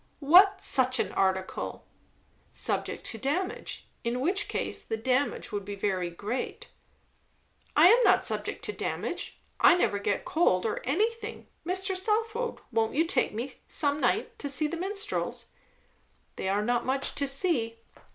[0.19, 1.85] "What 'such an article'?"
[2.49, 6.69] "Subject to damage; in which case the damage would be very great."
[7.75, 9.37] "I am not subject to damage.
[9.59, 11.45] I never get cold or anything.
[11.63, 11.95] Mr.
[11.95, 15.49] Southwode, won't you take me, some night, to see the Minstrels?"
[16.35, 17.77] "They are not much to see."